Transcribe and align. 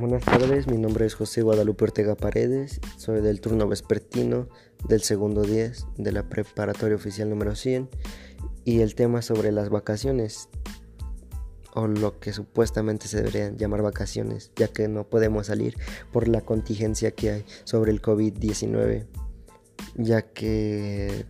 Buenas 0.00 0.24
tardes, 0.24 0.66
mi 0.66 0.78
nombre 0.78 1.04
es 1.04 1.14
José 1.14 1.42
Guadalupe 1.42 1.84
Ortega 1.84 2.14
Paredes, 2.14 2.80
soy 2.96 3.20
del 3.20 3.42
turno 3.42 3.68
vespertino 3.68 4.48
del 4.88 5.02
segundo 5.02 5.42
10 5.42 5.88
de 5.98 6.10
la 6.10 6.26
preparatoria 6.26 6.96
oficial 6.96 7.28
número 7.28 7.54
100 7.54 7.90
y 8.64 8.80
el 8.80 8.94
tema 8.94 9.20
sobre 9.20 9.52
las 9.52 9.68
vacaciones 9.68 10.48
o 11.74 11.86
lo 11.86 12.18
que 12.18 12.32
supuestamente 12.32 13.08
se 13.08 13.18
deberían 13.18 13.58
llamar 13.58 13.82
vacaciones, 13.82 14.52
ya 14.56 14.68
que 14.68 14.88
no 14.88 15.06
podemos 15.06 15.48
salir 15.48 15.76
por 16.10 16.28
la 16.28 16.40
contingencia 16.40 17.10
que 17.10 17.30
hay 17.30 17.44
sobre 17.64 17.92
el 17.92 18.00
COVID-19, 18.00 19.06
ya 19.96 20.22
que 20.22 21.26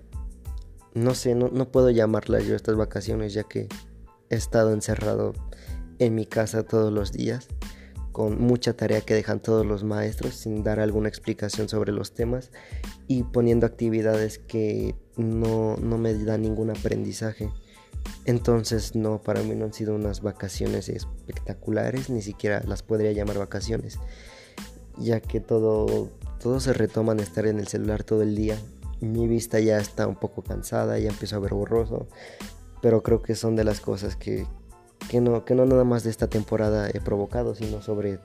no 0.95 1.17
sé, 1.17 1.35
no, 1.35 1.49
no 1.49 1.73
puedo 1.73 1.91
llamarlas 1.91 2.47
yo 2.47 2.55
estas 2.55 2.77
vacaciones, 2.77 3.35
ya 3.35 3.43
que 3.43 3.67
he 4.29 4.37
estado 4.37 4.73
encerrado 4.73 5.33
en 5.99 6.15
mi 6.15 6.25
casa 6.25 6.63
todos 6.63 6.93
los 6.93 7.11
días 7.11 7.49
con 8.13 8.41
mucha 8.41 8.75
tarea 8.75 9.01
que 9.01 9.15
dejan 9.15 9.41
todos 9.41 9.65
los 9.65 9.85
maestros 9.85 10.35
sin 10.35 10.63
dar 10.63 10.81
alguna 10.81 11.09
explicación 11.09 11.69
sobre 11.69 11.93
los 11.93 12.13
temas 12.13 12.51
y 13.07 13.23
poniendo 13.23 13.67
actividades 13.67 14.39
que 14.39 14.95
no, 15.17 15.77
no 15.77 15.99
me 15.99 16.15
dan 16.15 16.43
ningún 16.43 16.71
aprendizaje. 16.71 17.51
Entonces 18.25 18.95
no, 18.95 19.21
para 19.21 19.43
mí 19.43 19.55
no 19.55 19.67
han 19.67 19.73
sido 19.73 19.95
unas 19.95 20.23
vacaciones 20.23 20.89
espectaculares, 20.89 22.11
ni 22.11 22.23
siquiera 22.23 22.63
las 22.67 22.83
podría 22.83 23.13
llamar 23.13 23.39
vacaciones, 23.39 23.99
ya 24.99 25.21
que 25.21 25.41
todo, 25.41 26.09
todo 26.41 26.61
se 26.61 26.73
retoma 26.73 27.13
en 27.13 27.21
estar 27.21 27.47
en 27.47 27.59
el 27.59 27.69
celular 27.69 28.05
todo 28.05 28.23
el 28.23 28.35
día. 28.35 28.59
Mi 29.01 29.27
vista 29.27 29.61
ya 29.61 29.79
está 29.79 30.07
un 30.07 30.17
poco 30.17 30.43
cansada, 30.43 30.99
ya 30.99 31.11
empiezo 31.11 31.37
a 31.37 31.41
ver 31.41 31.55
borroso, 31.55 32.09
pero 32.83 33.03
creo 33.03 33.23
que 33.23 33.35
son 33.35 33.57
de 33.57 33.65
las 33.65 33.81
cosas 33.81 34.17
que, 34.17 34.47
que 35.11 35.21
no, 35.21 35.45
que 35.45 35.57
no 35.57 35.67
nada 35.67 35.83
más 35.83 36.05
de 36.05 36.11
esta 36.11 36.29
temporada 36.29 36.89
he 36.89 37.01
provocado, 37.01 37.57
sino 37.57 37.83
sobre 37.83 38.21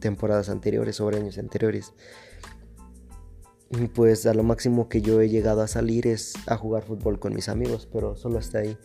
temporadas 0.00 0.48
anteriores, 0.48 0.96
sobre 0.96 1.18
años 1.18 1.36
anteriores. 1.36 1.92
Y 3.68 3.86
pues 3.88 4.24
a 4.24 4.32
lo 4.32 4.42
máximo 4.42 4.88
que 4.88 5.02
yo 5.02 5.20
he 5.20 5.28
llegado 5.28 5.60
a 5.60 5.68
salir 5.68 6.06
es 6.06 6.32
a 6.46 6.56
jugar 6.56 6.84
fútbol 6.84 7.20
con 7.20 7.34
mis 7.34 7.50
amigos, 7.50 7.86
pero 7.92 8.16
solo 8.16 8.38
hasta 8.38 8.60
ahí, 8.60 8.78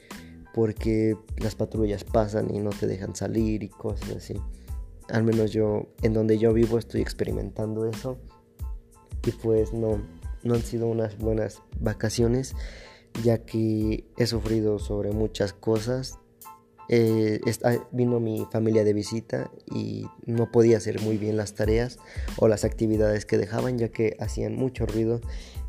porque 0.53 1.15
las 1.37 1.55
patrullas 1.55 2.03
pasan 2.03 2.53
y 2.53 2.59
no 2.59 2.71
te 2.71 2.85
dejan 2.85 3.15
salir 3.15 3.63
y 3.63 3.69
cosas 3.69 4.09
así. 4.17 4.33
Al 5.07 5.23
menos 5.23 5.53
yo, 5.53 5.87
en 6.01 6.11
donde 6.11 6.37
yo 6.37 6.51
vivo, 6.51 6.77
estoy 6.77 6.99
experimentando 6.99 7.89
eso. 7.89 8.17
Y 9.25 9.31
pues 9.31 9.71
no, 9.71 10.01
no 10.43 10.53
han 10.53 10.63
sido 10.63 10.87
unas 10.87 11.17
buenas 11.17 11.61
vacaciones, 11.79 12.55
ya 13.23 13.45
que 13.45 14.05
he 14.17 14.27
sufrido 14.27 14.79
sobre 14.79 15.13
muchas 15.13 15.53
cosas 15.53 16.19
eh, 16.89 17.39
vino 17.91 18.19
mi 18.19 18.45
familia 18.51 18.83
de 18.83 18.93
visita 18.93 19.51
y 19.73 20.05
no 20.25 20.51
podía 20.51 20.77
hacer 20.77 21.01
muy 21.01 21.17
bien 21.17 21.37
las 21.37 21.53
tareas 21.55 21.97
o 22.37 22.47
las 22.47 22.63
actividades 22.63 23.25
que 23.25 23.37
dejaban 23.37 23.77
ya 23.77 23.89
que 23.89 24.15
hacían 24.19 24.55
mucho 24.55 24.85
ruido 24.85 25.21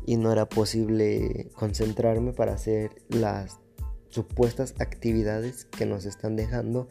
y 0.05 0.17
no 0.17 0.31
era 0.31 0.47
posible 0.47 1.49
concentrarme 1.55 2.33
para 2.33 2.53
hacer 2.53 2.91
las 3.09 3.59
supuestas 4.09 4.75
actividades 4.79 5.65
que 5.65 5.85
nos 5.85 6.05
están 6.05 6.35
dejando 6.35 6.87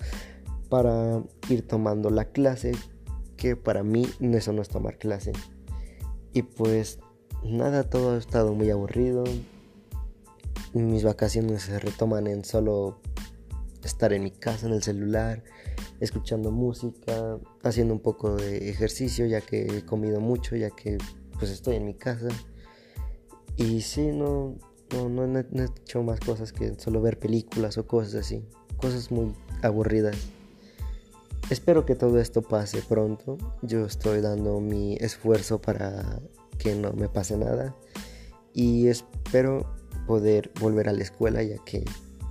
para 0.69 1.23
ir 1.49 1.67
tomando 1.67 2.11
la 2.11 2.27
clase 2.27 2.73
que 3.37 3.57
para 3.57 3.83
mí 3.83 4.07
no 4.21 4.37
es 4.37 4.69
tomar 4.69 4.99
clase. 4.99 5.33
Y 6.33 6.43
pues 6.43 6.99
nada 7.43 7.85
todo 7.85 8.15
ha 8.15 8.19
estado 8.19 8.55
muy 8.55 8.71
aburrido. 8.71 9.25
Mis 10.73 11.05
vacaciones 11.05 11.63
se 11.63 11.79
retoman 11.79 12.27
en 12.27 12.45
solo 12.45 13.01
estar 13.87 14.13
en 14.13 14.25
mi 14.25 14.31
casa, 14.31 14.67
en 14.67 14.73
el 14.73 14.83
celular, 14.83 15.43
escuchando 16.01 16.51
música, 16.51 17.39
haciendo 17.63 17.95
un 17.95 18.01
poco 18.01 18.37
de 18.37 18.69
ejercicio 18.69 19.27
ya 19.27 19.41
que 19.41 19.63
he 19.63 19.85
comido 19.85 20.21
mucho, 20.21 20.57
ya 20.57 20.71
que 20.71 20.99
pues 21.39 21.51
estoy 21.51 21.77
en 21.77 21.87
mi 21.87 21.95
casa. 21.95 22.29
Y 23.57 23.81
sí, 23.81 24.09
no, 24.13 24.57
no, 24.93 25.09
no, 25.09 25.39
he, 25.39 25.65
hecho 25.65 26.03
más 26.03 26.21
cosas 26.21 26.53
que 26.53 26.75
solo 26.79 27.01
ver 27.01 27.19
películas 27.19 27.79
o 27.79 27.87
cosas 27.87 28.15
así, 28.15 28.45
cosas 28.77 29.11
muy 29.11 29.33
aburridas. 29.63 30.17
Espero 31.49 31.87
que 31.87 31.95
todo 31.95 32.19
esto 32.19 32.43
pase 32.43 32.83
pronto. 32.83 33.39
Yo 33.63 33.87
estoy 33.87 34.21
dando 34.21 34.61
mi 34.61 34.97
esfuerzo 34.97 35.61
para 35.61 36.21
que 36.59 36.75
no 36.75 36.93
me 36.93 37.09
pase 37.09 37.37
nada. 37.37 37.77
Y 38.53 38.89
espero 38.89 39.77
poder 40.07 40.51
volver 40.61 40.89
a 40.89 40.93
la 40.93 41.03
escuela 41.03 41.43
ya 41.43 41.59
que 41.65 41.85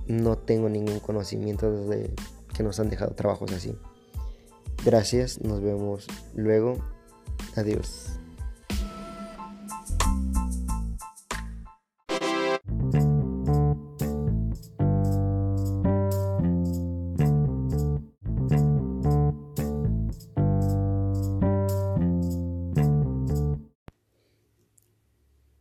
no 0.08 0.36
tengo 0.36 0.68
ningún 0.68 1.00
conocimiento 1.00 1.70
de 1.86 2.14
que 2.54 2.62
nos 2.62 2.80
han 2.80 2.90
dejado 2.90 3.14
trabajos 3.14 3.52
así. 3.52 3.76
Gracias, 4.84 5.40
nos 5.40 5.60
vemos 5.62 6.06
luego. 6.34 6.76
Adiós. 7.56 8.18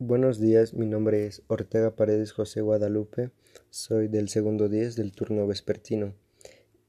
Buenos 0.08 0.40
días, 0.40 0.76
mi 0.76 0.86
nombre 0.86 1.26
es 1.26 1.42
Ortega 1.48 1.96
Paredes 1.96 2.32
José 2.32 2.62
Guadalupe, 2.62 3.32
soy 3.72 4.08
del 4.08 4.30
segundo 4.30 4.70
10 4.70 4.96
del 4.96 5.12
turno 5.12 5.48
vespertino. 5.48 6.14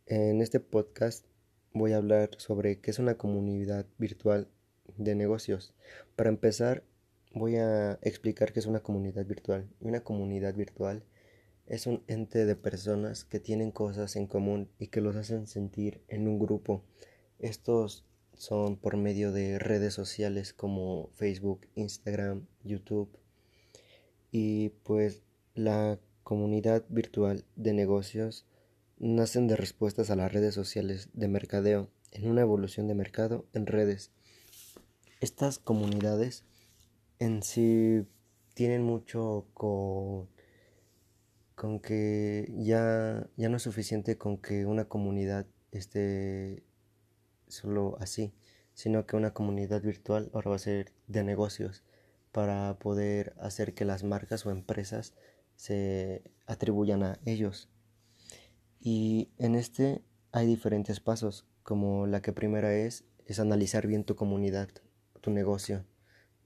En 0.04 0.42
este 0.42 0.60
podcast 0.60 1.24
voy 1.72 1.92
a 1.92 1.96
hablar 1.96 2.28
sobre 2.36 2.78
qué 2.78 2.90
es 2.90 2.98
una 2.98 3.14
comunidad 3.14 3.86
virtual 3.96 4.48
de 4.98 5.14
negocios. 5.14 5.72
Para 6.14 6.28
empezar, 6.28 6.82
voy 7.32 7.56
a 7.56 7.98
explicar 8.02 8.52
qué 8.52 8.60
es 8.60 8.66
una 8.66 8.80
comunidad 8.80 9.24
virtual. 9.24 9.66
Una 9.80 10.00
comunidad 10.00 10.54
virtual 10.54 11.02
es 11.64 11.86
un 11.86 12.02
ente 12.08 12.44
de 12.44 12.54
personas 12.54 13.24
que 13.24 13.40
tienen 13.40 13.70
cosas 13.70 14.16
en 14.16 14.26
común 14.26 14.68
y 14.78 14.88
que 14.88 15.00
los 15.00 15.16
hacen 15.16 15.46
sentir 15.46 16.02
en 16.08 16.28
un 16.28 16.38
grupo. 16.38 16.84
Estos 17.38 18.04
son 18.36 18.76
por 18.76 18.96
medio 18.96 19.32
de 19.32 19.58
redes 19.58 19.94
sociales 19.94 20.52
como 20.52 21.10
Facebook, 21.14 21.66
Instagram, 21.74 22.46
YouTube. 22.64 23.08
Y 24.30 24.70
pues 24.84 25.22
la 25.54 25.98
comunidad 26.22 26.84
virtual 26.88 27.44
de 27.56 27.72
negocios 27.72 28.46
nacen 28.98 29.46
de 29.46 29.56
respuestas 29.56 30.10
a 30.10 30.16
las 30.16 30.32
redes 30.32 30.54
sociales 30.54 31.08
de 31.12 31.28
mercadeo 31.28 31.88
en 32.12 32.28
una 32.28 32.42
evolución 32.42 32.88
de 32.88 32.94
mercado 32.94 33.46
en 33.52 33.66
redes. 33.66 34.10
Estas 35.20 35.58
comunidades 35.58 36.44
en 37.18 37.42
sí 37.42 38.06
tienen 38.54 38.82
mucho 38.82 39.46
con, 39.54 40.28
con 41.54 41.80
que 41.80 42.52
ya, 42.58 43.28
ya 43.36 43.48
no 43.48 43.56
es 43.56 43.62
suficiente 43.62 44.18
con 44.18 44.38
que 44.38 44.66
una 44.66 44.86
comunidad 44.86 45.46
esté 45.72 46.62
solo 47.48 47.96
así, 48.00 48.32
sino 48.74 49.06
que 49.06 49.16
una 49.16 49.32
comunidad 49.32 49.82
virtual 49.82 50.30
ahora 50.34 50.50
va 50.50 50.56
a 50.56 50.60
ser 50.60 50.92
de 51.06 51.24
negocios 51.24 51.82
para 52.32 52.78
poder 52.78 53.34
hacer 53.40 53.72
que 53.74 53.84
las 53.84 54.04
marcas 54.04 54.44
o 54.44 54.50
empresas 54.50 55.14
se 55.56 56.22
atribuyan 56.46 57.02
a 57.02 57.18
ellos. 57.24 57.70
Y 58.78 59.30
en 59.38 59.54
este 59.54 60.02
hay 60.32 60.46
diferentes 60.46 61.00
pasos, 61.00 61.46
como 61.62 62.06
la 62.06 62.20
que 62.20 62.32
primera 62.32 62.74
es 62.74 63.04
es 63.24 63.40
analizar 63.40 63.86
bien 63.86 64.04
tu 64.04 64.14
comunidad, 64.14 64.68
tu 65.20 65.30
negocio, 65.30 65.84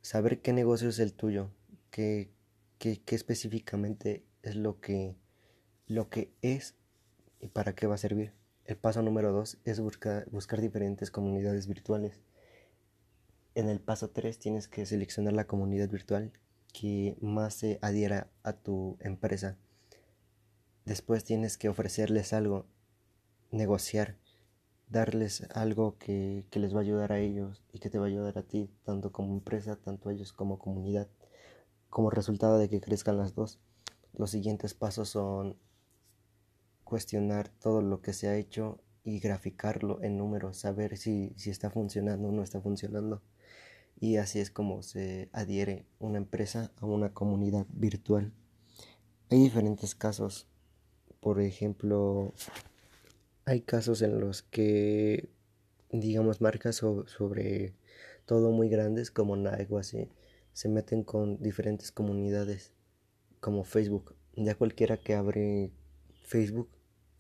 saber 0.01 0.41
qué 0.41 0.53
negocio 0.53 0.89
es 0.89 0.99
el 0.99 1.13
tuyo, 1.13 1.51
qué, 1.91 2.33
qué, 2.79 3.03
qué 3.03 3.15
específicamente 3.15 4.25
es 4.43 4.57
lo 4.57 4.81
que, 4.81 5.17
lo 5.87 6.09
que 6.09 6.33
es 6.41 6.77
y 7.41 7.49
para 7.49 7.75
qué 7.75 7.87
va 7.87 7.97
a 7.97 7.99
servir. 7.99 8.40
El 8.71 8.77
paso 8.77 9.03
número 9.03 9.33
dos 9.33 9.59
es 9.65 9.81
buscar, 9.81 10.31
buscar 10.31 10.61
diferentes 10.61 11.11
comunidades 11.11 11.67
virtuales. 11.67 12.21
En 13.57 13.69
el 13.69 13.81
paso 13.81 14.11
3 14.11 14.39
tienes 14.39 14.69
que 14.69 14.87
seleccionar 14.87 15.33
la 15.33 15.49
comunidad 15.49 15.89
virtual 15.89 16.31
que 16.73 17.17
más 17.21 17.55
se 17.55 17.81
adhiera 17.83 18.31
a 18.45 18.53
tu 18.53 18.97
empresa. 19.01 19.57
Después 20.85 21.25
tienes 21.25 21.59
que 21.59 21.69
ofrecerles 21.69 22.33
algo, 22.33 22.65
negociar, 23.51 24.19
darles 24.89 25.49
algo 25.53 25.99
que, 25.99 26.45
que, 26.53 26.61
les 26.61 26.73
va 26.73 26.79
a 26.79 26.83
ayudar 26.83 27.11
a 27.11 27.19
ellos 27.19 27.65
y 27.73 27.81
que 27.81 27.91
te 27.91 27.99
va 27.99 28.05
a 28.05 28.09
ayudar 28.09 28.39
a 28.39 28.45
ti, 28.45 28.71
tanto 28.85 29.11
como 29.11 29.33
empresa, 29.33 29.75
tanto 29.75 30.11
a 30.11 30.13
ellos 30.13 30.33
como 30.33 30.61
comunidad. 30.61 31.09
Como 31.89 32.09
resultado 32.09 32.57
de 32.57 32.69
que 32.69 32.81
crezcan 32.81 33.19
las 33.19 33.35
dos, 33.35 33.59
los 34.13 34.31
siguientes 34.31 34.75
pasos 34.75 35.09
son 35.09 35.57
cuestionar 36.91 37.49
todo 37.49 37.81
lo 37.81 38.03
que 38.03 38.13
se 38.13 38.29
ha 38.29 38.37
hecho 38.37 38.83
y 39.03 39.19
graficarlo 39.19 40.03
en 40.03 40.19
números, 40.19 40.59
saber 40.59 40.99
si, 40.99 41.33
si 41.37 41.49
está 41.49 41.71
funcionando 41.71 42.29
o 42.29 42.33
no 42.33 42.43
está 42.43 42.61
funcionando. 42.61 43.23
Y 43.99 44.17
así 44.17 44.41
es 44.41 44.51
como 44.51 44.83
se 44.83 45.31
adhiere 45.33 45.87
una 45.99 46.19
empresa 46.19 46.73
a 46.77 46.87
una 46.87 47.15
comunidad 47.15 47.67
virtual. 47.73 48.33
Hay 49.31 49.39
diferentes 49.39 49.95
casos. 49.95 50.47
Por 51.21 51.41
ejemplo, 51.41 52.35
hay 53.45 53.61
casos 53.63 54.03
en 54.03 54.21
los 54.21 54.43
que 54.43 55.31
digamos, 55.93 56.41
marcas 56.41 56.77
sobre 56.77 57.75
todo 58.27 58.51
muy 58.51 58.69
grandes 58.69 59.11
como 59.11 59.37
Nike 59.37 59.67
o 59.71 59.79
así, 59.79 60.09
se 60.53 60.69
meten 60.69 61.03
con 61.03 61.43
diferentes 61.43 61.91
comunidades 61.93 62.73
como 63.41 63.65
Facebook. 63.65 64.15
Ya 64.37 64.55
cualquiera 64.55 64.97
que 64.97 65.15
abre 65.15 65.73
Facebook 66.23 66.69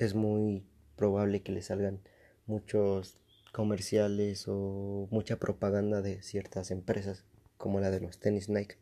es 0.00 0.14
muy 0.14 0.64
probable 0.96 1.42
que 1.42 1.52
le 1.52 1.60
salgan 1.60 2.00
muchos 2.46 3.18
comerciales 3.52 4.46
o 4.48 5.06
mucha 5.10 5.36
propaganda 5.36 6.00
de 6.00 6.22
ciertas 6.22 6.70
empresas 6.70 7.24
como 7.58 7.80
la 7.80 7.90
de 7.90 8.00
los 8.00 8.18
tenis 8.18 8.48
Nike. 8.48 8.76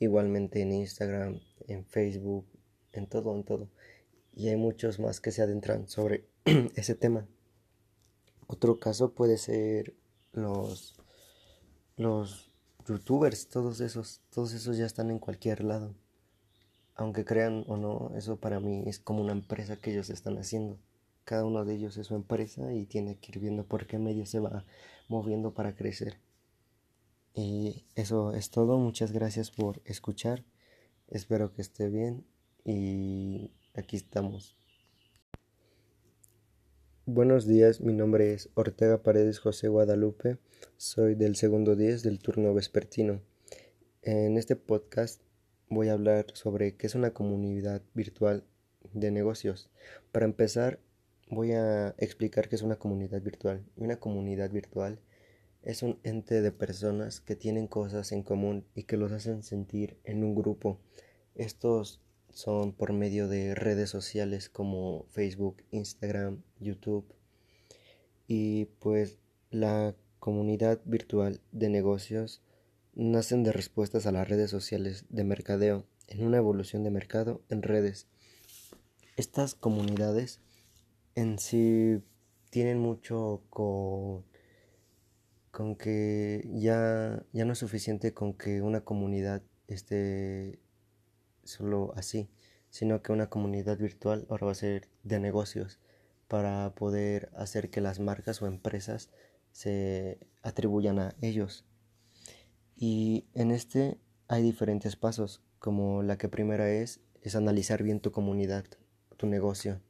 Igualmente 0.00 0.62
en 0.62 0.72
Instagram, 0.72 1.40
en 1.68 1.84
Facebook, 1.84 2.46
en 2.92 3.06
todo, 3.06 3.34
en 3.34 3.44
todo. 3.44 3.68
Y 4.34 4.48
hay 4.48 4.56
muchos 4.56 4.98
más 4.98 5.20
que 5.20 5.30
se 5.30 5.42
adentran 5.42 5.88
sobre 5.88 6.24
ese 6.74 6.94
tema. 6.94 7.28
Otro 8.46 8.80
caso 8.80 9.12
puede 9.12 9.36
ser 9.36 9.94
los 10.32 10.96
los 11.96 12.50
youtubers, 12.86 13.48
todos 13.48 13.80
esos, 13.80 14.22
todos 14.30 14.54
esos 14.54 14.78
ya 14.78 14.86
están 14.86 15.10
en 15.10 15.18
cualquier 15.18 15.64
lado. 15.64 15.94
Aunque 16.96 17.24
crean 17.24 17.64
o 17.68 17.76
no, 17.76 18.10
eso 18.16 18.36
para 18.36 18.58
mí 18.58 18.82
es 18.86 18.98
como 18.98 19.20
una 19.20 19.32
empresa 19.32 19.76
que 19.76 19.92
ellos 19.92 20.10
están 20.10 20.38
haciendo. 20.38 20.78
Cada 21.24 21.44
uno 21.44 21.64
de 21.64 21.74
ellos 21.74 21.96
es 21.98 22.06
su 22.06 22.14
empresa 22.14 22.72
y 22.72 22.86
tiene 22.86 23.18
que 23.18 23.32
ir 23.32 23.38
viendo 23.38 23.64
por 23.64 23.86
qué 23.86 23.98
medio 23.98 24.24
se 24.26 24.40
va 24.40 24.64
moviendo 25.08 25.52
para 25.52 25.76
crecer. 25.76 26.18
Y 27.34 27.84
eso 27.94 28.32
es 28.32 28.50
todo. 28.50 28.78
Muchas 28.78 29.12
gracias 29.12 29.50
por 29.50 29.82
escuchar. 29.84 30.42
Espero 31.08 31.52
que 31.52 31.62
esté 31.62 31.88
bien 31.88 32.24
y 32.64 33.52
aquí 33.74 33.96
estamos. 33.96 34.56
Buenos 37.04 37.46
días, 37.46 37.80
mi 37.80 37.92
nombre 37.92 38.32
es 38.32 38.48
Ortega 38.54 39.00
Paredes 39.00 39.38
José 39.38 39.68
Guadalupe, 39.68 40.38
soy 40.76 41.14
del 41.14 41.36
segundo 41.36 41.76
10 41.76 42.02
del 42.02 42.18
turno 42.18 42.52
vespertino. 42.52 43.20
En 44.02 44.36
este 44.36 44.56
podcast 44.56 45.20
voy 45.68 45.88
a 45.88 45.94
hablar 45.94 46.26
sobre 46.34 46.76
qué 46.76 46.86
es 46.86 46.94
una 46.94 47.12
comunidad 47.12 47.82
virtual 47.94 48.44
de 48.92 49.10
negocios. 49.10 49.68
Para 50.12 50.26
empezar, 50.26 50.78
voy 51.28 51.52
a 51.52 51.94
explicar 51.98 52.48
qué 52.48 52.56
es 52.56 52.62
una 52.62 52.76
comunidad 52.76 53.20
virtual. 53.22 53.64
Una 53.76 53.96
comunidad 53.96 54.50
virtual 54.50 55.00
es 55.62 55.82
un 55.82 55.98
ente 56.04 56.42
de 56.42 56.52
personas 56.52 57.20
que 57.20 57.34
tienen 57.34 57.66
cosas 57.66 58.12
en 58.12 58.22
común 58.22 58.64
y 58.74 58.84
que 58.84 58.96
los 58.96 59.12
hacen 59.12 59.42
sentir 59.42 59.98
en 60.04 60.22
un 60.22 60.34
grupo. 60.34 60.78
Estos 61.34 62.00
son 62.30 62.72
por 62.72 62.92
medio 62.92 63.28
de 63.28 63.54
redes 63.54 63.90
sociales 63.90 64.48
como 64.48 65.06
Facebook, 65.10 65.62
Instagram, 65.70 66.42
YouTube. 66.60 67.06
Y 68.28 68.66
pues 68.78 69.18
la 69.50 69.96
comunidad 70.18 70.80
virtual 70.84 71.40
de 71.52 71.68
negocios 71.68 72.42
nacen 72.96 73.44
de 73.44 73.52
respuestas 73.52 74.06
a 74.06 74.12
las 74.12 74.28
redes 74.28 74.50
sociales 74.50 75.04
de 75.10 75.22
mercadeo 75.22 75.84
en 76.08 76.26
una 76.26 76.38
evolución 76.38 76.82
de 76.82 76.90
mercado 76.90 77.42
en 77.50 77.62
redes. 77.62 78.08
Estas 79.16 79.54
comunidades 79.54 80.40
en 81.14 81.38
sí 81.38 82.02
tienen 82.50 82.78
mucho 82.78 83.42
con, 83.50 84.24
con 85.50 85.76
que 85.76 86.48
ya, 86.54 87.22
ya 87.32 87.44
no 87.44 87.52
es 87.52 87.58
suficiente 87.58 88.14
con 88.14 88.32
que 88.32 88.62
una 88.62 88.80
comunidad 88.80 89.42
esté 89.68 90.58
solo 91.44 91.92
así, 91.96 92.28
sino 92.70 93.02
que 93.02 93.12
una 93.12 93.28
comunidad 93.28 93.78
virtual 93.78 94.26
ahora 94.30 94.46
va 94.46 94.52
a 94.52 94.56
ser 94.56 94.88
de 95.02 95.20
negocios 95.20 95.78
para 96.28 96.74
poder 96.74 97.30
hacer 97.36 97.70
que 97.70 97.80
las 97.80 98.00
marcas 98.00 98.40
o 98.42 98.46
empresas 98.46 99.10
se 99.52 100.18
atribuyan 100.42 100.98
a 100.98 101.14
ellos. 101.20 101.64
Y 102.76 103.24
en 103.34 103.50
este 103.50 103.98
hay 104.28 104.42
diferentes 104.42 104.96
pasos, 104.96 105.42
como 105.58 106.02
la 106.02 106.18
que 106.18 106.28
primera 106.28 106.70
es 106.70 107.00
es 107.22 107.34
analizar 107.34 107.82
bien 107.82 107.98
tu 107.98 108.12
comunidad, 108.12 108.64
tu 109.16 109.26
negocio, 109.26 109.80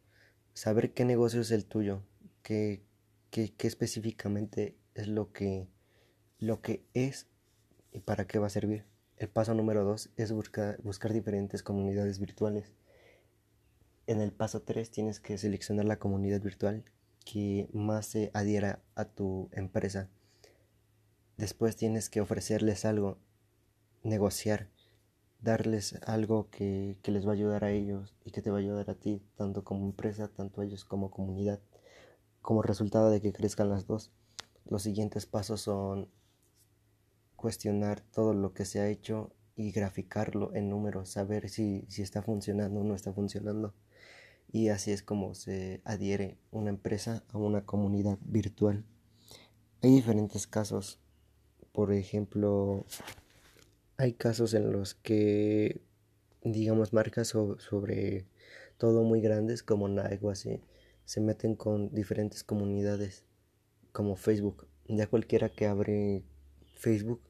saber 0.55 0.95
qué 0.95 1.05
negocio 1.05 1.43
es 1.43 1.51
el 1.51 1.67
tuyo, 1.67 2.03
qué, 2.43 2.83
qué, 3.31 3.53
qué 3.55 3.67
específicamente 3.67 4.79
es 4.95 5.09
lo 5.09 5.33
que, 5.33 5.69
lo 6.39 6.63
que 6.63 6.87
es 6.95 7.27
y 7.93 7.99
para 8.01 8.27
qué 8.27 8.39
va 8.39 8.47
a 8.47 8.51
servir. 8.51 8.87
El 9.19 9.29
paso 9.29 9.53
número 9.53 9.85
dos 9.85 10.11
es 10.17 10.33
buscar, 10.33 10.81
buscar 10.83 11.13
diferentes 11.13 11.63
comunidades 11.63 12.21
virtuales. 12.21 12.73
En 14.07 14.21
el 14.21 14.33
paso 14.33 14.63
tres 14.63 14.91
tienes 14.91 15.21
que 15.21 15.37
seleccionar 15.37 15.85
la 15.85 15.99
comunidad 15.99 16.41
virtual 16.41 16.85
que 17.25 17.69
más 17.73 18.07
se 18.07 18.31
adhiera 18.33 18.83
a 18.95 19.05
tu 19.05 19.51
empresa. 19.53 20.09
Después 21.37 21.77
tienes 21.77 22.09
que 22.09 22.21
ofrecerles 22.21 22.85
algo, 22.85 23.19
negociar, 24.03 24.69
darles 25.41 25.99
algo 26.07 26.49
que, 26.51 26.97
que, 27.03 27.13
les 27.13 27.27
va 27.27 27.31
a 27.31 27.35
ayudar 27.35 27.65
a 27.65 27.73
ellos 27.73 28.15
y 28.25 28.31
que 28.31 28.43
te 28.43 28.51
va 28.51 28.57
a 28.57 28.61
ayudar 28.61 28.89
a 28.91 28.95
ti, 28.95 29.23
tanto 29.37 29.65
como 29.65 29.85
empresa, 29.85 30.29
tanto 30.29 30.63
ellos 30.63 30.85
como 30.85 31.11
comunidad, 31.11 31.61
como 32.41 32.63
resultado 32.63 33.11
de 33.11 33.21
que 33.21 33.33
crezcan 33.33 33.69
las 33.69 33.87
dos. 33.87 34.13
Los 34.65 34.83
siguientes 34.83 35.27
pasos 35.27 35.61
son 35.61 36.09
cuestionar 37.37 38.01
todo 38.01 38.35
lo 38.35 38.55
que 38.55 38.65
se 38.65 38.81
ha 38.81 38.89
hecho 38.89 39.33
y 39.57 39.71
graficarlo 39.71 40.55
en 40.55 40.69
números, 40.69 41.11
saber 41.11 41.49
si, 41.49 41.85
si 41.89 42.03
está 42.03 42.23
funcionando 42.23 42.81
o 42.81 42.85
no 42.85 42.95
está 42.95 43.13
funcionando. 43.13 43.75
Y 44.51 44.69
así 44.69 44.91
es 44.91 45.03
como 45.03 45.35
se 45.35 45.81
adhiere 45.85 46.39
una 46.51 46.71
empresa 46.71 47.25
a 47.29 47.39
una 47.39 47.65
comunidad 47.65 48.19
virtual. 48.23 48.85
Hay 49.83 49.91
diferentes 49.91 50.47
casos. 50.47 50.99
Por 51.77 51.93
ejemplo, 51.93 52.87
hay 53.99 54.15
casos 54.15 54.55
en 54.55 54.73
los 54.73 54.95
que, 54.95 55.83
digamos, 56.43 56.95
marcas 56.95 57.29
sobre 57.29 58.25
todo 58.79 59.03
muy 59.03 59.21
grandes 59.21 59.63
como 59.63 59.87
Nike 59.87 60.21
o 60.23 60.31
así, 60.31 60.63
se 61.05 61.21
meten 61.21 61.55
con 61.55 61.93
diferentes 61.93 62.45
comunidades 62.45 63.25
como 63.93 64.17
Facebook. 64.17 64.67
Ya 64.89 65.07
cualquiera 65.07 65.51
que 65.51 65.67
abre 65.67 66.23
Facebook 66.79 67.21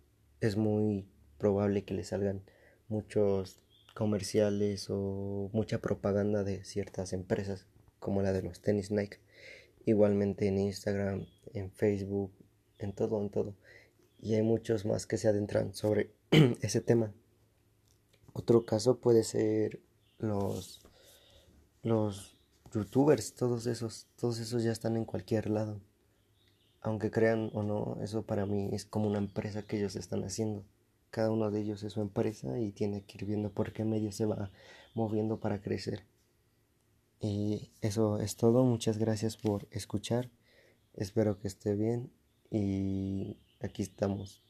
es 0.40 0.56
muy 0.56 1.08
probable 1.38 1.82
que 1.82 1.94
le 1.94 2.04
salgan 2.04 2.44
muchos 2.86 3.58
comerciales 3.96 4.86
o 4.90 5.50
mucha 5.54 5.80
propaganda 5.80 6.44
de 6.44 6.62
ciertas 6.62 7.12
empresas 7.12 7.66
como 7.98 8.22
la 8.22 8.32
de 8.32 8.42
los 8.42 8.60
tenis 8.60 8.92
Nike. 8.92 9.18
Igualmente 9.86 10.46
en 10.46 10.58
Instagram, 10.58 11.26
en 11.52 11.72
Facebook, 11.72 12.30
en 12.78 12.92
todo, 12.92 13.20
en 13.20 13.30
todo. 13.30 13.56
Y 14.26 14.34
hay 14.34 14.42
muchos 14.42 14.84
más 14.84 15.06
que 15.06 15.18
se 15.18 15.28
adentran 15.28 15.74
sobre 15.74 16.10
ese 16.60 16.80
tema. 16.80 17.12
Otro 18.32 18.64
caso 18.64 18.98
puede 18.98 19.24
ser 19.24 19.80
los 20.18 20.80
los 21.82 22.36
youtubers, 22.74 23.34
todos 23.34 23.66
esos, 23.66 24.08
todos 24.16 24.40
esos 24.40 24.64
ya 24.64 24.72
están 24.72 24.96
en 24.96 25.04
cualquier 25.04 25.48
lado 25.48 25.80
aunque 26.86 27.10
crean 27.10 27.50
o 27.52 27.64
no, 27.64 27.98
eso 28.00 28.22
para 28.22 28.46
mí 28.46 28.68
es 28.72 28.84
como 28.84 29.08
una 29.08 29.18
empresa 29.18 29.62
que 29.62 29.76
ellos 29.76 29.96
están 29.96 30.22
haciendo. 30.22 30.64
Cada 31.10 31.32
uno 31.32 31.50
de 31.50 31.60
ellos 31.60 31.82
es 31.82 31.94
su 31.94 32.00
empresa 32.00 32.60
y 32.60 32.70
tiene 32.70 33.02
que 33.02 33.18
ir 33.18 33.24
viendo 33.26 33.50
por 33.50 33.72
qué 33.72 33.84
medio 33.84 34.12
se 34.12 34.24
va 34.24 34.52
moviendo 34.94 35.40
para 35.40 35.60
crecer. 35.60 36.04
Y 37.20 37.72
eso 37.80 38.20
es 38.20 38.36
todo. 38.36 38.62
Muchas 38.62 38.98
gracias 38.98 39.36
por 39.36 39.66
escuchar. 39.72 40.30
Espero 40.94 41.40
que 41.40 41.48
esté 41.48 41.74
bien 41.74 42.12
y 42.52 43.36
aquí 43.60 43.82
estamos. 43.82 44.42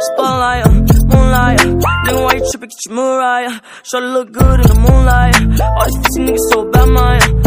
Spotlight, 0.00 0.66
moonlight. 1.06 1.60
Nigga, 1.60 2.24
why 2.24 2.32
you 2.34 2.50
tripping? 2.50 2.68
Get 2.68 2.86
your 2.86 2.94
Mariah. 2.94 3.60
To 3.90 3.98
look 3.98 4.32
good 4.32 4.60
in 4.60 4.68
the 4.68 4.74
moonlight. 4.74 5.34
All 5.60 5.84
these 5.86 5.98
pussy 5.98 6.20
niggas 6.20 6.52
so 6.52 6.70
bad, 6.70 6.88
mine. 6.88 7.37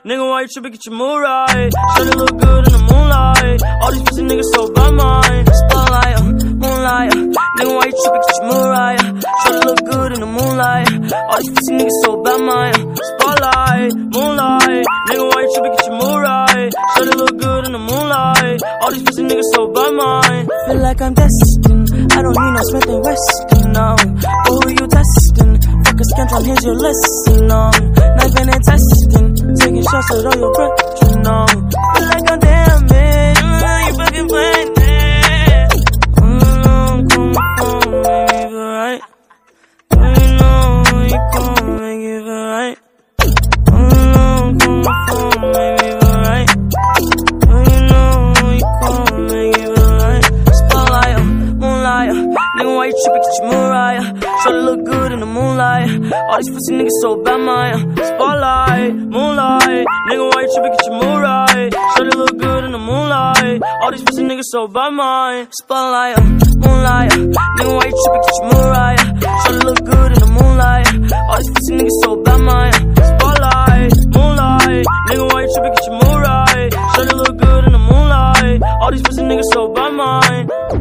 Nigga, 0.00 0.24
why 0.26 0.40
you 0.40 0.48
tripping? 0.48 0.72
Get 0.72 0.86
your 0.86 0.94
Mariah. 0.96 1.68
Try 1.68 2.04
to 2.08 2.16
look 2.16 2.32
good 2.40 2.64
in 2.68 2.72
the 2.72 2.84
moonlight. 2.88 3.60
All 3.84 3.92
these 3.92 4.02
pussy 4.08 4.22
niggas 4.24 4.48
so 4.56 4.72
bad, 4.72 4.96
mine. 4.96 5.44
Spotlight, 5.44 6.16
uh, 6.16 6.24
moonlight. 6.56 7.12
Uh. 7.12 7.36
Nigga, 7.60 7.72
why 7.76 7.84
you 7.84 7.96
tripping? 8.00 8.22
Get 8.24 8.36
your 8.40 8.48
Mariah. 8.48 9.12
Try 9.20 9.52
to 9.52 9.60
look 9.68 9.80
good 9.84 10.10
in 10.16 10.20
the 10.24 10.30
moonlight. 10.32 10.88
All 11.12 11.38
these 11.44 11.52
pussy 11.52 11.72
niggas 11.76 11.98
so 12.00 12.16
bad, 12.24 12.40
mine. 12.40 12.80
Spotlight, 12.96 13.92
moonlight. 14.08 14.84
Nigga, 15.12 15.24
why 15.28 15.40
you 15.44 15.50
tripping? 15.52 15.72
Get 15.76 15.84
your 15.84 15.96
Mariah. 16.00 16.70
Try 16.72 17.04
to 17.04 17.14
look 17.20 17.36
good 17.36 17.62
in 17.68 17.72
the 17.76 17.84
moonlight. 17.84 18.58
All 18.80 18.90
these 18.96 19.04
pussy 19.04 19.22
niggas 19.28 19.50
so 19.52 19.68
bad, 19.68 19.92
mine. 20.00 20.48
Feel 20.64 20.80
like 20.80 21.00
I'm 21.04 21.12
destined. 21.12 21.92
I 22.08 22.24
don't 22.24 22.32
need 22.40 22.52
no 22.56 22.62
Smith 22.72 22.88
and 22.88 23.04
Weston, 23.04 23.72
no. 23.76 23.88
But 24.16 24.52
who 24.64 24.66
you 24.80 24.86
testing? 24.88 25.52
Fuck 25.84 26.00
a 26.00 26.04
scantron, 26.08 26.40
here's 26.48 26.64
your 26.64 26.78
lesson, 26.88 27.52
no. 27.52 27.68
Knife 28.16 28.36
and 28.40 28.64
testing. 28.64 29.39
Taking 29.56 29.82
shots 29.82 30.10
at 30.12 30.26
all 30.26 30.36
your 30.38 30.52
breath, 30.54 31.02
you 31.02 31.18
know. 31.22 31.99
Moonlight. 62.90 63.62
All 63.82 63.90
these 63.92 64.02
pussy 64.02 64.22
niggas 64.24 64.48
so 64.54 64.66
bad, 64.68 64.90
my 64.90 65.46
spotlight, 65.60 66.18
uh, 66.18 66.22
moonlight. 66.62 67.12
uh, 67.12 67.16
Nigga, 67.56 67.72
why 67.78 67.84
you 67.90 67.96
tripping? 68.02 68.22
Get 68.26 68.34
your 68.38 68.46
mood 68.50 68.66
right. 68.76 69.00
Sure 69.44 69.58
look 69.66 69.80
good 69.92 70.10
in 70.14 70.20
the 70.24 70.30
moonlight. 70.38 70.86
All 71.30 71.38
these 71.38 71.50
pussy 71.54 71.72
niggas 71.78 71.98
so 72.04 72.10
bad, 72.24 72.40
my 72.50 72.70
spotlight, 73.10 73.92
moonlight. 74.14 74.84
Nigga, 75.08 75.24
why 75.32 75.40
you 75.44 75.50
tripping? 75.54 75.74
Get 75.74 75.84
your 75.86 75.96
mood 76.02 76.18
right. 76.28 76.70
Sure 76.94 77.04
look 77.20 77.36
good 77.38 77.64
in 77.68 77.72
the 77.72 77.82
moonlight. 77.90 78.58
All 78.82 78.90
these 78.90 79.02
pussy 79.02 79.22
niggas 79.22 79.48
so 79.52 79.68
bad, 79.74 79.92
my 79.92 80.79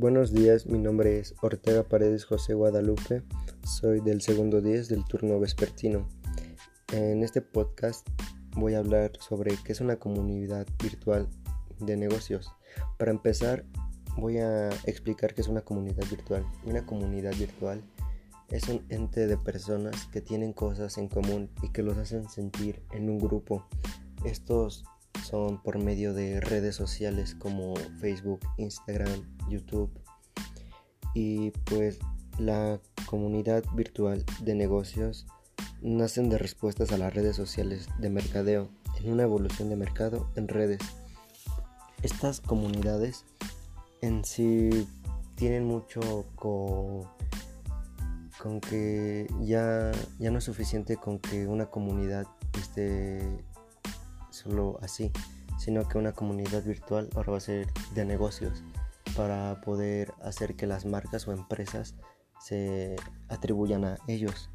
Buenos 0.00 0.32
días, 0.32 0.64
mi 0.64 0.78
nombre 0.78 1.18
es 1.18 1.34
Ortega 1.42 1.82
Paredes 1.82 2.24
José 2.24 2.54
Guadalupe, 2.54 3.22
soy 3.66 4.00
del 4.00 4.22
segundo 4.22 4.62
10 4.62 4.88
del 4.88 5.04
turno 5.04 5.38
vespertino. 5.38 6.08
En 6.94 7.22
este 7.22 7.42
podcast 7.42 8.08
voy 8.56 8.72
a 8.72 8.78
hablar 8.78 9.12
sobre 9.20 9.54
qué 9.62 9.72
es 9.72 9.82
una 9.82 9.96
comunidad 9.96 10.66
virtual 10.82 11.28
de 11.80 11.98
negocios. 11.98 12.50
Para 12.98 13.10
empezar, 13.10 13.66
voy 14.16 14.38
a 14.38 14.70
explicar 14.86 15.34
qué 15.34 15.42
es 15.42 15.48
una 15.48 15.60
comunidad 15.60 16.08
virtual. 16.08 16.46
Una 16.64 16.86
comunidad 16.86 17.34
virtual 17.36 17.82
es 18.48 18.68
un 18.70 18.82
ente 18.88 19.26
de 19.26 19.36
personas 19.36 20.06
que 20.06 20.22
tienen 20.22 20.54
cosas 20.54 20.96
en 20.96 21.08
común 21.08 21.50
y 21.62 21.72
que 21.72 21.82
los 21.82 21.98
hacen 21.98 22.26
sentir 22.30 22.82
en 22.92 23.10
un 23.10 23.18
grupo. 23.18 23.66
Estos 24.24 24.82
son 25.24 25.62
por 25.62 25.78
medio 25.78 26.14
de 26.14 26.40
redes 26.40 26.76
sociales 26.76 27.34
como 27.34 27.74
Facebook, 28.00 28.40
Instagram, 28.56 29.22
YouTube. 29.48 29.90
Y 31.14 31.50
pues 31.64 31.98
la 32.38 32.80
comunidad 33.06 33.64
virtual 33.74 34.24
de 34.42 34.54
negocios 34.54 35.26
nacen 35.82 36.28
de 36.28 36.38
respuestas 36.38 36.92
a 36.92 36.98
las 36.98 37.14
redes 37.14 37.36
sociales 37.36 37.88
de 37.98 38.10
mercadeo 38.10 38.68
en 38.98 39.12
una 39.12 39.22
evolución 39.24 39.68
de 39.68 39.76
mercado 39.76 40.30
en 40.36 40.48
redes. 40.48 40.80
Estas 42.02 42.40
comunidades 42.40 43.24
en 44.00 44.24
sí 44.24 44.88
tienen 45.34 45.64
mucho 45.64 46.26
con, 46.34 47.02
con 48.42 48.60
que 48.60 49.26
ya, 49.40 49.92
ya 50.18 50.30
no 50.30 50.38
es 50.38 50.44
suficiente 50.44 50.96
con 50.96 51.18
que 51.18 51.46
una 51.46 51.66
comunidad 51.66 52.26
esté 52.58 53.44
solo 54.42 54.78
así, 54.82 55.12
sino 55.58 55.86
que 55.88 55.98
una 55.98 56.12
comunidad 56.12 56.64
virtual 56.64 57.08
ahora 57.14 57.32
va 57.32 57.38
a 57.38 57.40
ser 57.40 57.68
de 57.94 58.04
negocios 58.04 58.62
para 59.16 59.60
poder 59.60 60.12
hacer 60.22 60.56
que 60.56 60.66
las 60.66 60.86
marcas 60.86 61.28
o 61.28 61.32
empresas 61.32 61.94
se 62.40 62.96
atribuyan 63.28 63.84
a 63.84 63.98
ellos. 64.06 64.50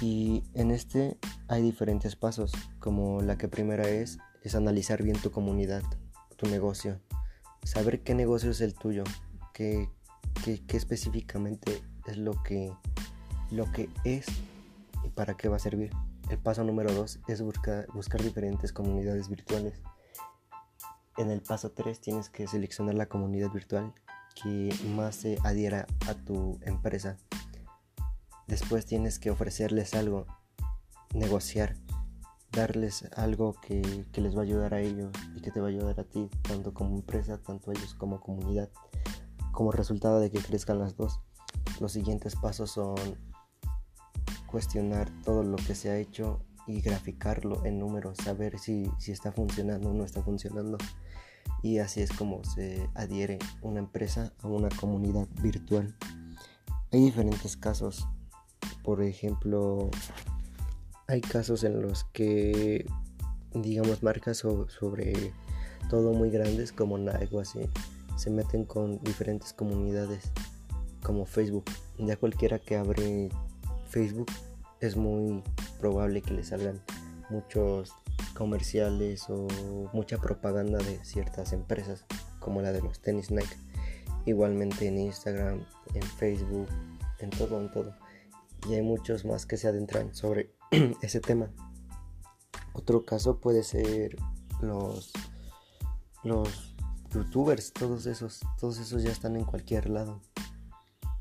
Y 0.00 0.42
en 0.54 0.70
este 0.70 1.16
hay 1.48 1.62
diferentes 1.62 2.16
pasos, 2.16 2.52
como 2.80 3.22
la 3.22 3.38
que 3.38 3.48
primera 3.48 3.88
es 3.88 4.18
es 4.42 4.54
analizar 4.54 5.02
bien 5.02 5.16
tu 5.16 5.30
comunidad, 5.30 5.82
tu 6.36 6.46
negocio, 6.46 7.00
saber 7.62 8.02
qué 8.02 8.14
negocio 8.14 8.50
es 8.50 8.60
el 8.60 8.74
tuyo, 8.74 9.04
qué, 9.54 9.88
qué, 10.44 10.62
qué 10.66 10.76
específicamente 10.76 11.82
es 12.06 12.18
lo 12.18 12.42
que, 12.42 12.70
lo 13.50 13.70
que 13.72 13.88
es 14.04 14.26
y 15.02 15.08
para 15.08 15.36
qué 15.36 15.48
va 15.48 15.56
a 15.56 15.60
servir. 15.60 15.90
El 16.30 16.38
paso 16.38 16.64
número 16.64 16.92
2 16.92 17.20
es 17.28 17.42
buscar, 17.42 17.86
diferentes 18.22 18.72
comunidades 18.72 19.28
virtuales. 19.28 19.82
En 21.18 21.30
el 21.30 21.42
paso 21.42 21.70
3 21.70 22.00
tienes 22.00 22.30
que 22.30 22.46
seleccionar 22.46 22.94
la 22.94 23.06
comunidad 23.06 23.50
virtual 23.50 23.92
que 24.42 24.74
más 24.96 25.16
se 25.16 25.38
adhiera 25.44 25.86
a 26.08 26.14
tu 26.14 26.58
empresa. 26.62 27.18
Después 28.46 28.86
tienes 28.86 29.18
que 29.18 29.30
ofrecerles 29.30 29.94
algo, 29.94 30.26
negociar, 31.14 31.76
darles 32.52 33.08
algo 33.16 33.54
que, 33.60 34.06
que, 34.12 34.20
les 34.20 34.34
va 34.34 34.40
a 34.40 34.44
ayudar 34.44 34.74
a 34.74 34.80
ellos 34.80 35.12
y 35.36 35.40
que 35.40 35.50
te 35.50 35.60
va 35.60 35.66
a 35.66 35.70
ayudar 35.70 36.00
a 36.00 36.04
ti, 36.04 36.30
tanto 36.42 36.72
como 36.72 36.96
empresa, 36.96 37.38
tanto 37.38 37.70
ellos 37.70 37.94
como 37.94 38.20
comunidad. 38.20 38.70
Como 39.52 39.72
resultado 39.72 40.20
de 40.20 40.30
que 40.30 40.40
crezcan 40.40 40.78
las 40.78 40.96
dos, 40.96 41.20
los 41.80 41.92
siguientes 41.92 42.34
pasos 42.34 42.72
son 42.72 42.96
cuestionar 44.54 45.10
todo 45.24 45.42
lo 45.42 45.56
que 45.56 45.74
se 45.74 45.90
ha 45.90 45.98
hecho 45.98 46.38
y 46.68 46.80
graficarlo 46.80 47.66
en 47.66 47.80
números, 47.80 48.18
saber 48.18 48.60
si, 48.60 48.88
si 49.00 49.10
está 49.10 49.32
funcionando 49.32 49.90
o 49.90 49.94
no 49.94 50.04
está 50.04 50.22
funcionando. 50.22 50.78
Y 51.60 51.78
así 51.78 52.02
es 52.02 52.12
como 52.12 52.44
se 52.44 52.88
adhiere 52.94 53.40
una 53.62 53.80
empresa 53.80 54.32
a 54.42 54.46
una 54.46 54.68
comunidad 54.68 55.26
virtual. 55.42 55.96
Hay 56.92 57.00
diferentes 57.00 57.56
casos. 57.56 58.06
Por 58.84 59.02
ejemplo, 59.02 59.90
hay 61.08 61.20
casos 61.20 61.64
en 61.64 61.82
los 61.82 62.04
que, 62.12 62.86
digamos, 63.54 64.04
marcas 64.04 64.36
sobre 64.38 65.32
todo 65.90 66.12
muy 66.12 66.30
grandes 66.30 66.70
como 66.70 66.96
Nike 66.96 67.30
o 67.32 67.40
así, 67.40 67.58
se 68.16 68.30
meten 68.30 68.66
con 68.66 69.02
diferentes 69.02 69.52
comunidades 69.52 70.30
como 71.02 71.26
Facebook. 71.26 71.64
Ya 71.98 72.14
cualquiera 72.14 72.60
que 72.60 72.76
abre 72.76 73.30
Facebook 73.94 74.32
es 74.80 74.96
muy 74.96 75.44
probable 75.78 76.20
que 76.20 76.34
le 76.34 76.42
salgan 76.42 76.82
muchos 77.30 77.92
comerciales 78.36 79.26
o 79.28 79.46
mucha 79.92 80.18
propaganda 80.18 80.78
de 80.78 81.04
ciertas 81.04 81.52
empresas 81.52 82.04
como 82.40 82.60
la 82.60 82.72
de 82.72 82.82
los 82.82 83.00
tenis 83.00 83.30
Nike. 83.30 83.56
Igualmente 84.26 84.88
en 84.88 84.98
Instagram, 84.98 85.64
en 85.94 86.02
Facebook, 86.02 86.66
en 87.20 87.30
todo, 87.30 87.60
en 87.60 87.70
todo. 87.70 87.94
Y 88.68 88.74
hay 88.74 88.82
muchos 88.82 89.24
más 89.24 89.46
que 89.46 89.56
se 89.56 89.68
adentran 89.68 90.12
sobre 90.12 90.50
ese 91.00 91.20
tema. 91.20 91.52
Otro 92.72 93.04
caso 93.04 93.38
puede 93.38 93.62
ser 93.62 94.16
los 94.60 95.12
los 96.24 96.74
youtubers, 97.12 97.72
todos 97.72 98.06
esos, 98.06 98.40
todos 98.58 98.78
esos 98.78 99.04
ya 99.04 99.12
están 99.12 99.36
en 99.36 99.44
cualquier 99.44 99.88
lado. 99.88 100.20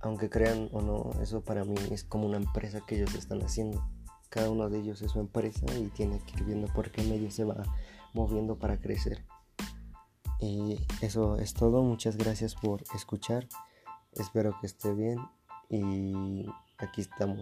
Aunque 0.03 0.29
crean 0.29 0.69
o 0.73 0.81
no, 0.81 1.11
eso 1.21 1.41
para 1.41 1.63
mí 1.63 1.75
es 1.89 2.03
como 2.03 2.27
una 2.27 2.37
empresa 2.37 2.81
que 2.85 2.95
ellos 2.95 3.15
están 3.15 3.41
haciendo. 3.41 3.83
Cada 4.29 4.49
uno 4.49 4.69
de 4.69 4.79
ellos 4.79 5.01
es 5.01 5.11
su 5.11 5.19
empresa 5.19 5.65
y 5.77 5.87
tiene 5.87 6.19
que 6.19 6.37
ir 6.37 6.43
viendo 6.43 6.67
por 6.73 6.91
qué 6.91 7.03
medio 7.03 7.31
se 7.31 7.45
va 7.45 7.63
moviendo 8.13 8.57
para 8.57 8.79
crecer. 8.79 9.25
Y 10.39 10.77
eso 11.01 11.37
es 11.37 11.53
todo. 11.53 11.83
Muchas 11.83 12.17
gracias 12.17 12.53
por 12.53 12.83
escuchar. 12.93 13.47
Espero 14.11 14.53
que 14.59 14.67
esté 14.67 14.93
bien 14.93 15.19
y 15.69 16.45
aquí 16.79 17.01
estamos. 17.01 17.39